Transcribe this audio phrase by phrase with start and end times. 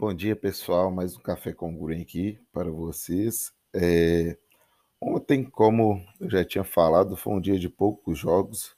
[0.00, 0.92] Bom dia, pessoal.
[0.92, 3.52] Mais um Café com Guren aqui para vocês.
[3.74, 4.38] É...
[5.00, 8.76] Ontem, como eu já tinha falado, foi um dia de poucos jogos.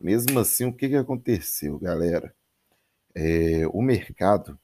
[0.00, 2.34] Mesmo assim, o que, que aconteceu, galera?
[3.14, 3.68] É...
[3.68, 4.58] O mercado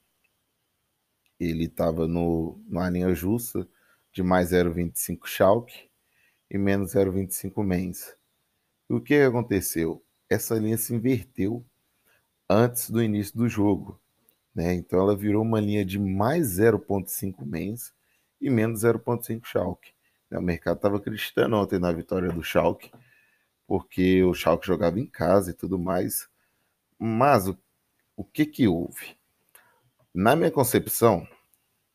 [1.39, 3.69] ele estava numa linha justa
[4.13, 5.89] de mais 0,25 Schalke
[6.51, 8.17] e menos 0,25 Mainz.
[8.91, 10.05] E o que aconteceu?
[10.29, 11.65] Essa linha se inverteu
[12.51, 14.03] antes do início do jogo.
[14.55, 14.75] Né?
[14.75, 17.93] Então ela virou uma linha de mais 0,5 Mainz
[18.41, 19.93] e menos 0,5 Schalke.
[20.31, 20.39] Né?
[20.39, 22.91] O mercado estava acreditando ontem na vitória do Schalke,
[23.67, 26.29] porque o Schalke jogava em casa e tudo mais.
[26.99, 27.59] Mas o,
[28.17, 29.17] o que que houve?
[30.15, 31.27] Na minha concepção,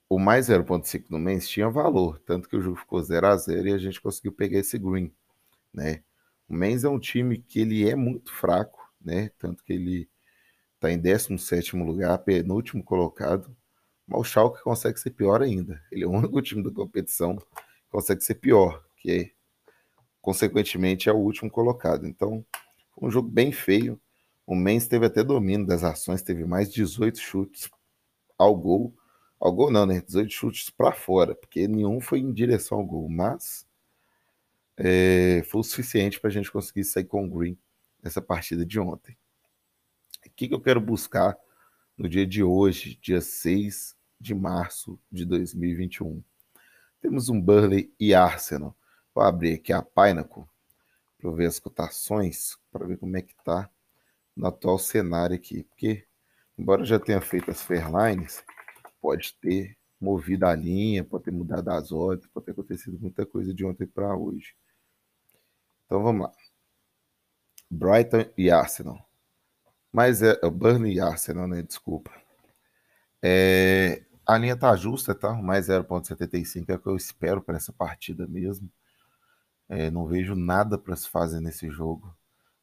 [0.09, 3.67] o mais 0.5 no mês tinha valor, tanto que o jogo ficou 0 a 0
[3.69, 5.13] e a gente conseguiu pegar esse green,
[5.73, 6.03] né?
[6.47, 9.29] O Mainz é um time que ele é muito fraco, né?
[9.37, 10.09] Tanto que ele
[10.79, 13.55] está em 17 lugar, penúltimo colocado.
[14.07, 15.81] Mas o Schalke consegue ser pior ainda.
[15.91, 17.45] Ele é o único time da competição que
[17.91, 19.33] consegue ser pior, que
[20.21, 22.07] consequentemente é o último colocado.
[22.07, 22.45] Então,
[22.95, 23.99] foi um jogo bem feio.
[24.47, 27.69] O Mainz teve até domínio das ações, teve mais 18 chutes
[28.37, 28.95] ao gol
[29.39, 30.01] ao gol não, né?
[30.01, 33.65] 18 chutes para fora, porque nenhum foi em direção ao gol, mas
[34.75, 37.57] é, foi o suficiente para a gente conseguir sair com o Green
[38.03, 39.17] nessa partida de ontem.
[40.39, 41.37] Que, que eu quero buscar
[41.97, 46.23] no dia de hoje, dia 6 de março de 2021?
[47.01, 48.73] Temos um Burley e Arsenal.
[49.13, 50.45] Vou abrir aqui a Pinnacle
[51.17, 53.69] para ver as cotações, para ver como é que está
[54.33, 55.63] no atual cenário aqui.
[55.63, 56.07] Porque,
[56.57, 58.41] embora eu já tenha feito as Fairlines,
[59.01, 63.53] pode ter movido a linha, pode ter mudado as ordens, pode ter acontecido muita coisa
[63.53, 64.55] de ontem para hoje.
[65.85, 66.31] Então vamos lá.
[67.69, 69.08] Brighton e Arsenal.
[69.91, 71.61] Mas é, é Burnley e Arsenal, né?
[71.61, 72.11] Desculpa.
[73.21, 75.33] É, a linha tá justa, tá?
[75.33, 78.69] Mais 0,75 é o que eu espero para essa partida mesmo.
[79.67, 82.15] É, não vejo nada para se fazer nesse jogo.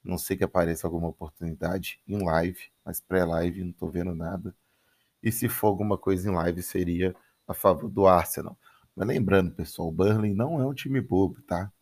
[0.05, 4.55] Não sei que apareça alguma oportunidade em live, mas pré-live não tô vendo nada
[5.27, 7.15] e se for alguma coisa em live seria
[7.49, 8.57] a favor do Arsenal.
[8.95, 11.73] Mas lembrando, pessoal, o Burnley não é um time bobo, tá?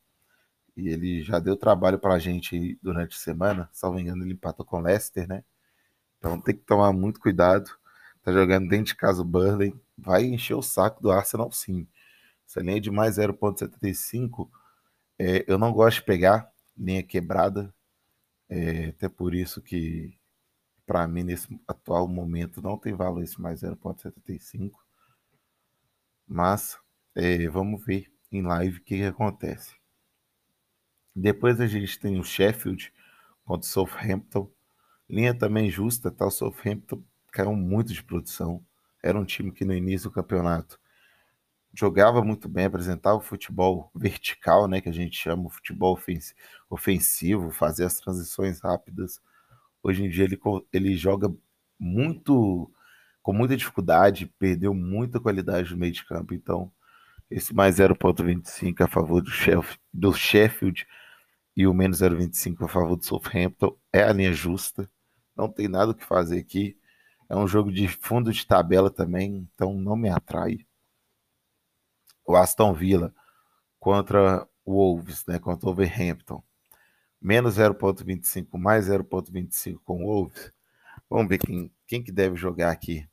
[0.76, 4.66] E ele já deu trabalho para a gente durante a semana, salvo engano, ele empatou
[4.66, 5.44] com o Leicester, né?
[6.18, 7.70] Então tem que tomar muito cuidado.
[8.22, 11.86] Tá jogando dentro de casa o Burnley, vai encher o saco do Arsenal sim.
[12.48, 14.48] Essa linha de mais 0.75,
[15.18, 17.72] é, eu não gosto de pegar linha quebrada,
[18.48, 20.16] é, até por isso que
[20.86, 24.72] para mim, nesse atual momento, não tem valor esse mais 0,75.
[26.26, 26.78] Mas
[27.14, 29.74] é, vamos ver em live o que, que, acontece.
[31.14, 32.92] Depois a gente tem o Sheffield
[33.44, 34.50] contra o Southampton.
[35.08, 36.26] Linha também justa, tá?
[36.26, 38.64] O Southampton caiu muito de produção.
[39.02, 40.80] Era um time que no início do campeonato
[41.72, 45.98] jogava muito bem, apresentava o futebol vertical, né, que a gente chama o futebol
[46.70, 49.20] ofensivo, fazia as transições rápidas
[49.84, 50.40] Hoje em dia ele,
[50.72, 51.30] ele joga
[51.78, 52.72] muito
[53.22, 56.32] com muita dificuldade, perdeu muita qualidade no meio de campo.
[56.32, 56.72] Então,
[57.30, 60.86] esse mais 0,25 a favor do, Sheffield, do Sheffield
[61.56, 64.90] e o menos 0,25 a favor do Southampton é a linha justa.
[65.36, 66.78] Não tem nada o que fazer aqui.
[67.28, 70.66] É um jogo de fundo de tabela também, então não me atrai.
[72.26, 73.14] O Aston Villa
[73.78, 76.42] contra o Wolves, né, contra o Wolverhampton
[77.24, 80.52] menos 0.25 mais 0.25 com o Wolves.
[81.08, 83.08] Vamos ver quem, quem que deve jogar aqui.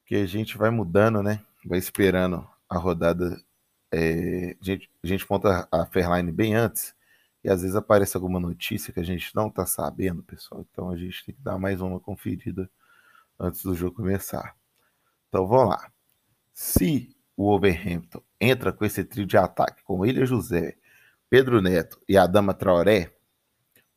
[0.00, 1.42] Porque a gente vai mudando, né?
[1.64, 3.42] Vai esperando a rodada.
[3.90, 6.94] É, a, gente, a gente monta a Fairline bem antes.
[7.42, 10.66] E às vezes aparece alguma notícia que a gente não está sabendo, pessoal.
[10.70, 12.68] Então a gente tem que dar mais uma conferida
[13.38, 14.56] antes do jogo começar.
[15.28, 15.92] Então vamos lá.
[16.52, 20.76] Se o Wolverhampton entra com esse trio de ataque com Ilha José,
[21.30, 23.14] Pedro Neto e Adama Traoré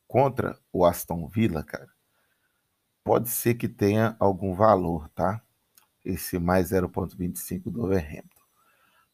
[0.06, 1.90] contra o Aston Villa, cara,
[3.02, 5.42] pode ser que tenha algum valor, tá?
[6.04, 8.41] Esse mais 0,25 do Overhampton.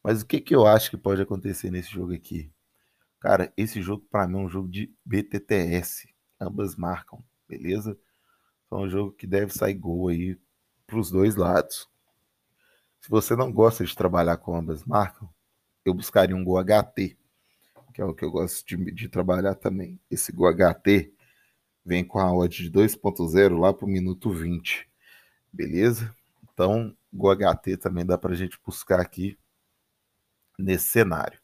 [0.09, 2.51] Mas o que, que eu acho que pode acontecer nesse jogo aqui?
[3.21, 6.09] Cara, esse jogo para mim é um jogo de BTTS.
[6.41, 7.95] Ambas marcam, beleza?
[8.73, 10.41] É um jogo que deve sair gol aí
[10.87, 11.87] para os dois lados.
[13.03, 15.29] Se você não gosta de trabalhar com ambas marcam,
[15.85, 17.19] eu buscaria um gol HT
[17.93, 20.01] que é o que eu gosto de, de trabalhar também.
[20.11, 21.13] Esse GoHT
[21.85, 24.89] vem com a odd de 2.0 lá para o minuto 20,
[25.53, 26.17] beleza?
[26.51, 29.37] Então, GoHT também dá para gente buscar aqui
[30.59, 31.39] nesse cenário.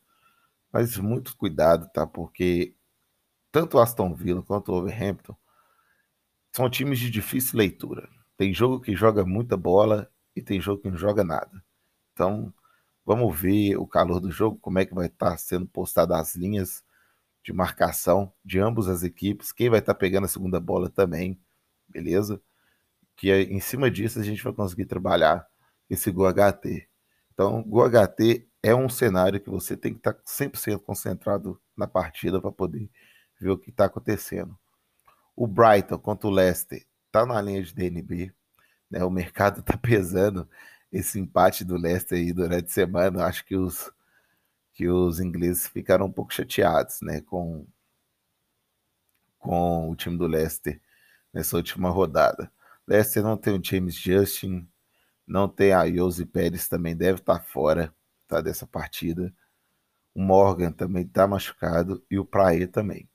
[0.73, 2.07] Mas muito cuidado, tá?
[2.07, 2.75] Porque
[3.53, 5.37] tanto Aston Villa quanto o Overhampton
[6.53, 8.09] são times de difícil leitura.
[8.37, 11.65] Tem jogo que joga muita bola e tem jogo que não joga nada.
[12.13, 12.53] Então,
[13.05, 16.35] vamos ver o calor do jogo, como é que vai estar tá sendo postado as
[16.35, 16.83] linhas
[17.45, 21.39] de marcação de ambas as equipes, quem vai estar tá pegando a segunda bola também,
[21.89, 22.41] beleza?
[23.15, 25.47] Que em cima disso a gente vai conseguir trabalhar
[25.91, 26.33] esse gol.
[27.33, 31.87] Então, gol HT é um cenário que você tem que estar tá 100% concentrado na
[31.87, 32.91] partida para poder
[33.39, 34.59] ver o que está acontecendo.
[35.37, 38.33] O Brighton contra o Leicester está na linha de DNB.
[38.91, 39.05] Né?
[39.05, 40.49] O mercado está pesando
[40.91, 43.27] esse empate do Leicester aí durante a semana.
[43.27, 43.93] Acho que os,
[44.73, 47.21] que os ingleses ficaram um pouco chateados né?
[47.21, 47.67] com,
[49.39, 50.81] com o time do Leicester
[51.35, 52.51] nessa última rodada.
[52.89, 54.67] Leicester não tem o James Justin,
[55.27, 57.95] não tem a Yose Pérez também, deve estar tá fora
[58.43, 59.35] dessa partida.
[60.15, 63.09] O Morgan também está machucado e o Praia também.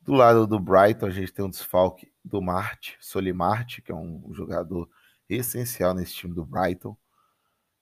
[0.00, 4.32] Do lado do Brighton, a gente tem um desfalque do Marte, Solimarte, que é um
[4.32, 4.90] jogador
[5.28, 6.96] essencial nesse time do Brighton.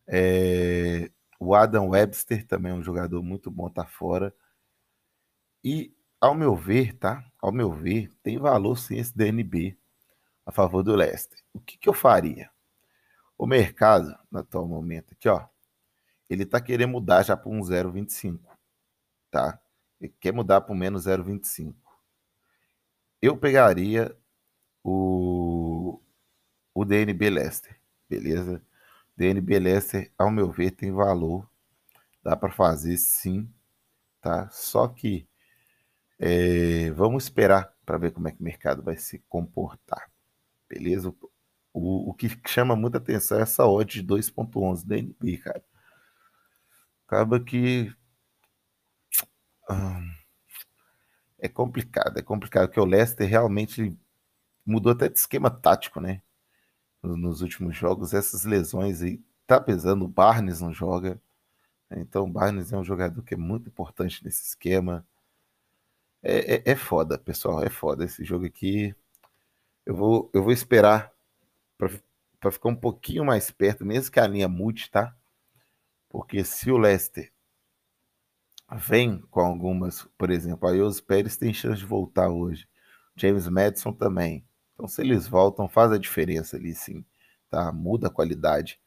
[0.06, 4.34] É, o Adam Webster também é um jogador muito bom, tá fora.
[5.64, 7.25] E, ao meu ver, tá?
[7.40, 9.78] Ao meu ver, tem valor sim esse DNB
[10.44, 11.38] a favor do Leicester.
[11.52, 12.50] O que, que eu faria?
[13.38, 15.46] O mercado, no atual momento aqui, ó,
[16.31, 18.41] ele tá querendo mudar já para um 0,25,
[19.31, 19.61] tá?
[20.00, 21.75] Ele quer mudar para um menos 0,25
[23.21, 24.17] eu pegaria
[24.82, 26.00] o,
[26.75, 27.79] o DNB Leicester,
[28.09, 28.62] beleza?
[29.17, 31.49] DNB Leicester, ao meu ver, tem valor,
[32.23, 33.50] dá para fazer sim,
[34.21, 34.49] tá?
[34.50, 35.29] Só que
[36.19, 40.11] é, vamos esperar para ver como é que o mercado vai se comportar,
[40.69, 41.15] beleza?
[41.73, 45.62] O, o que chama muita atenção é essa odd de 2.11 DNB, cara.
[47.10, 47.92] Acaba que...
[49.68, 50.14] Hum,
[51.40, 53.98] é complicado, é complicado, porque o Leicester realmente
[54.64, 56.22] mudou até de esquema tático, né?
[57.02, 61.20] Nos últimos jogos, essas lesões aí, tá pesando, o Barnes não joga,
[61.90, 62.00] né?
[62.00, 65.04] então o Barnes é um jogador que é muito importante nesse esquema.
[66.22, 68.94] É, é, é foda, pessoal, é foda esse jogo aqui.
[69.84, 71.12] Eu vou, eu vou esperar
[71.76, 75.16] para ficar um pouquinho mais perto, mesmo que a linha mude, tá?
[76.10, 77.32] Porque se o Leicester
[78.76, 82.68] vem com algumas, por exemplo, a Ios Pérez tem chance de voltar hoje,
[83.16, 84.44] James Madison também.
[84.74, 87.04] Então, se eles voltam, faz a diferença ali sim,
[87.48, 87.72] tá?
[87.72, 88.80] Muda a qualidade.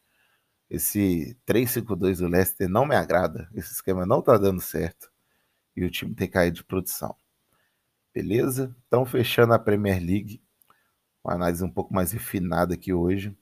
[0.68, 5.10] Esse 3-5-2 do Leicester não me agrada, esse esquema não tá dando certo
[5.76, 7.16] e o time tem caído de produção.
[8.12, 8.76] Beleza?
[8.86, 10.42] Então, fechando a Premier League,
[11.22, 13.36] uma análise um pouco mais refinada aqui hoje.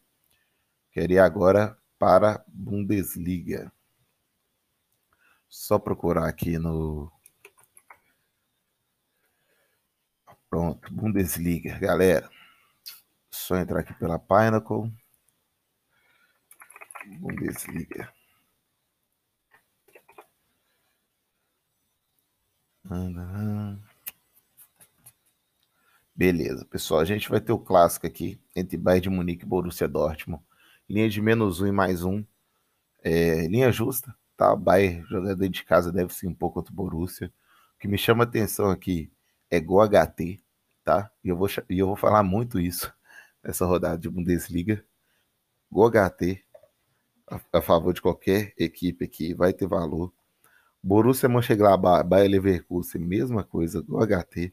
[0.93, 3.73] Queria agora para Bundesliga.
[5.49, 7.13] Só procurar aqui no.
[10.51, 12.29] Pronto, Bundesliga, galera.
[13.31, 14.93] Só entrar aqui pela Pinnacle.
[17.21, 18.13] Bundesliga.
[26.17, 26.99] Beleza, pessoal.
[26.99, 30.43] A gente vai ter o clássico aqui entre Bayern de Munique e Borussia Dortmund.
[30.89, 32.25] Linha de menos um e mais um.
[33.03, 34.55] É, linha justa tá?
[34.55, 37.33] O jogando de casa deve ser um pouco contra o Borussia.
[37.77, 39.11] O que me chama atenção aqui
[39.51, 40.41] é gol HT,
[40.85, 41.11] tá?
[41.23, 42.93] E eu vou, e eu vou falar muito isso
[43.43, 44.85] nessa rodada de Bundesliga.
[45.71, 46.45] Gol HT
[47.31, 50.13] a, a favor de qualquer equipe aqui vai ter valor.
[50.83, 54.53] Borussia Mönchengladbach, Bayer Leverkusen, mesma coisa, gol HT,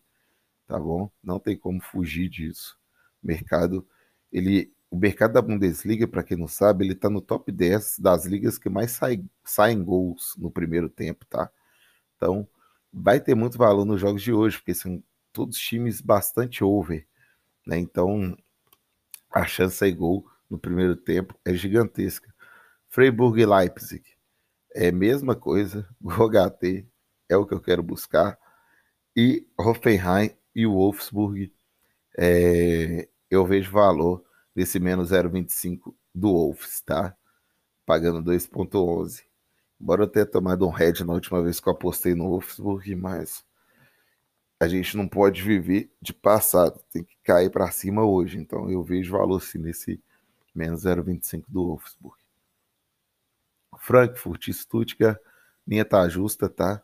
[0.68, 1.10] tá bom?
[1.24, 2.78] Não tem como fugir disso.
[3.24, 3.88] O mercado,
[4.32, 8.26] ele o mercado da Bundesliga, para quem não sabe, ele está no top 10 das
[8.26, 11.52] ligas que mais saem sai gols no primeiro tempo, tá?
[12.16, 12.48] Então,
[12.92, 17.08] vai ter muito valor nos jogos de hoje, porque são todos times bastante over,
[17.66, 17.78] né?
[17.78, 18.36] Então,
[19.32, 22.34] a chance de gol no primeiro tempo é gigantesca.
[22.88, 24.04] Freiburg e Leipzig
[24.74, 26.88] é a mesma coisa, o HT
[27.30, 28.38] é o que eu quero buscar.
[29.16, 31.54] E Hoffenheim e Wolfsburg,
[32.18, 34.24] é, eu vejo valor
[34.56, 37.16] desse menos 0,25 do Wolves, tá?
[37.86, 39.24] Pagando 2,11.
[39.80, 43.46] Embora eu tenha tomado um head na última vez que eu apostei no Wolfsburg, mas
[44.60, 48.38] a gente não pode viver de passado, tem que cair para cima hoje.
[48.38, 50.02] Então eu vejo valor sim nesse
[50.54, 52.18] menos 0,25 do Wolfsburg.
[53.78, 55.18] Frankfurt, Stuttgart,
[55.66, 56.84] linha tá justa, tá?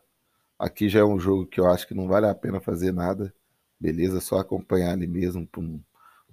[0.58, 3.34] Aqui já é um jogo que eu acho que não vale a pena fazer nada.
[3.78, 5.78] Beleza, só acompanhar ali mesmo por um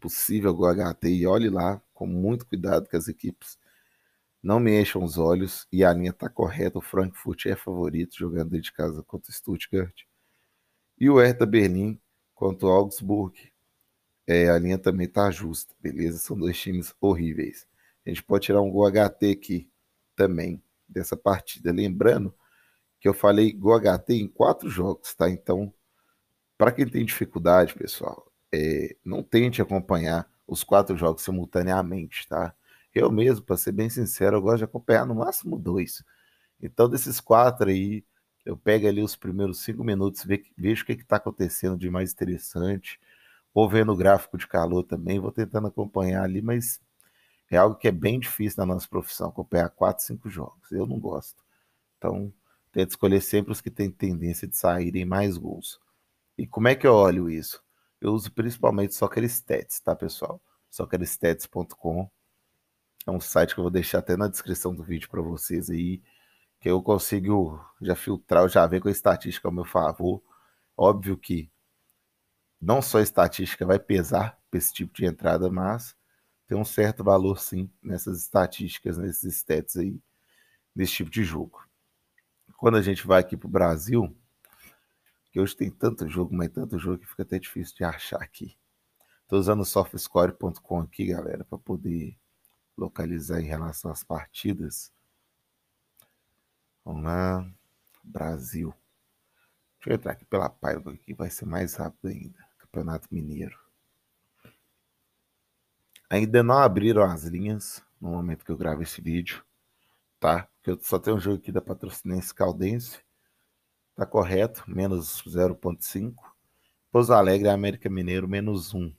[0.03, 3.57] possível HT e olhe lá com muito cuidado que as equipes
[4.41, 6.77] não me enchem os olhos e a linha está correta.
[6.77, 10.01] O Frankfurt é favorito jogando dentro de casa contra o Stuttgart.
[11.00, 11.98] E o Hertha Berlim
[12.36, 13.53] contra o Augsburg.
[14.27, 16.17] É, a linha também está justa, beleza?
[16.17, 17.65] São dois times horríveis.
[18.05, 19.72] A gente pode tirar um gol HT aqui
[20.17, 21.72] também dessa partida.
[21.72, 22.36] Lembrando
[23.00, 25.29] que eu falei gol HT em quatro jogos, tá?
[25.29, 25.74] Então,
[26.57, 32.53] para quem tem dificuldade, pessoal, é, não tente acompanhar os quatro jogos simultaneamente, tá?
[32.93, 36.03] Eu mesmo, para ser bem sincero, eu gosto de acompanhar no máximo dois.
[36.62, 38.05] Então, desses quatro aí,
[38.45, 40.25] eu pego ali os primeiros cinco minutos,
[40.57, 43.00] vejo o que está acontecendo de mais interessante,
[43.53, 46.81] vou vendo o gráfico de calor também, vou tentando acompanhar ali, mas
[47.51, 50.72] é algo que é bem difícil na nossa profissão, acompanhar quatro, cinco jogos.
[50.72, 51.43] Eu não gosto.
[51.98, 52.33] Então,
[52.72, 55.79] tento escolher sempre os que têm tendência de saírem mais gols.
[56.38, 57.62] E como é que eu olho isso?
[58.03, 60.41] Eu uso principalmente Soccer Stats, tá, pessoal?
[60.69, 62.12] SoccerStats.com
[63.07, 66.01] é um site que eu vou deixar até na descrição do vídeo para vocês aí,
[66.60, 70.22] que eu consigo já filtrar, já ver com a estatística ao meu favor.
[70.75, 71.50] Óbvio que
[72.60, 75.95] não só a estatística vai pesar para esse tipo de entrada, mas
[76.45, 79.98] tem um certo valor sim nessas estatísticas, nesses stats aí,
[80.75, 81.65] nesse tipo de jogo.
[82.57, 84.13] Quando a gente vai aqui para o Brasil,
[85.34, 88.56] que hoje tem tanto jogo, mas tanto jogo que fica até difícil de achar aqui.
[89.24, 92.16] Estou usando softscore.com aqui, galera, para poder
[92.78, 94.94] localizar em relação às partidas.
[96.86, 97.52] Vamos lá,
[98.04, 98.72] Brasil.
[99.80, 102.48] Deixa eu entrar aqui pela Paiva, que vai ser mais rápido ainda.
[102.60, 103.58] Campeonato Mineiro.
[106.12, 109.44] Ainda não abriram as linhas no momento que eu gravo esse vídeo,
[110.20, 110.48] tá?
[110.58, 113.04] Porque eu só tenho um jogo aqui da Patrocinense Caldense.
[113.96, 116.16] Tá correto, menos 0.5.
[116.92, 118.92] Pouso Alegre América Mineiro, menos 1.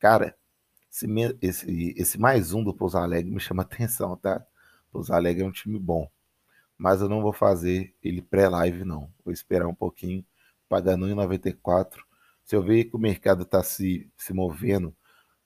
[0.00, 0.36] Cara,
[0.90, 1.06] esse,
[1.40, 4.44] esse, esse mais um do Pouso Alegre me chama atenção, tá?
[4.90, 6.10] Pouso Alegre é um time bom.
[6.76, 9.10] Mas eu não vou fazer ele pré-live, não.
[9.24, 10.24] Vou esperar um pouquinho,
[10.68, 12.00] pagando 1,94.
[12.44, 14.94] Se eu ver que o mercado está se, se movendo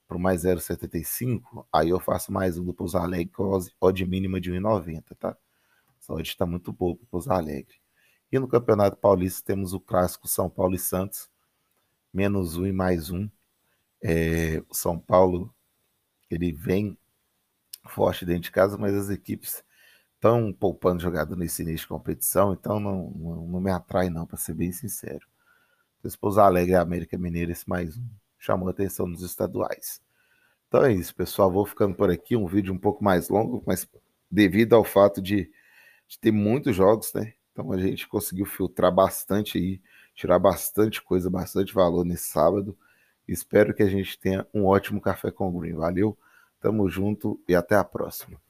[0.09, 4.41] para o mais 0,75, aí eu faço mais um do Pouso Alegre com odd mínima
[4.41, 5.37] de 1,90, tá?
[6.01, 7.79] Essa odd está muito boa para o Pouso Alegre.
[8.33, 11.29] E no Campeonato Paulista temos o clássico São Paulo e Santos,
[12.13, 13.29] menos um e mais um.
[14.03, 15.53] É, o São Paulo
[16.31, 16.97] ele vem
[17.89, 19.65] forte dentro de casa, mas as equipes
[20.15, 24.37] estão poupando jogador nesse início de competição, então não, não, não me atrai não, para
[24.37, 25.27] ser bem sincero.
[26.03, 28.07] Depois Alegre América Mineira, esse mais um,
[28.39, 30.01] chamou a atenção nos estaduais.
[30.69, 31.51] Então é isso, pessoal.
[31.51, 33.89] Vou ficando por aqui, um vídeo um pouco mais longo, mas
[34.31, 35.51] devido ao fato de,
[36.07, 37.35] de ter muitos jogos, né?
[37.61, 39.83] Então a gente conseguiu filtrar bastante aí,
[40.15, 42.77] tirar bastante coisa, bastante valor nesse sábado.
[43.29, 45.75] Espero que a gente tenha um ótimo café com o Green.
[45.75, 46.17] Valeu,
[46.59, 48.41] tamo junto e até a próxima.